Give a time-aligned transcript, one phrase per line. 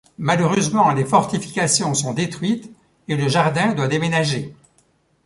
[0.17, 2.73] Malheureusement les fortifications sont détruites
[3.07, 4.55] et le jardin doit déménager.